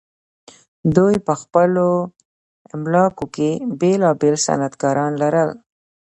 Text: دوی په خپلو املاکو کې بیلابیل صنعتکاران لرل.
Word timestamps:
دوی 0.95 1.15
په 1.27 1.33
خپلو 1.41 1.87
املاکو 2.75 3.25
کې 3.35 3.49
بیلابیل 3.79 4.35
صنعتکاران 4.45 5.11
لرل. 5.21 5.49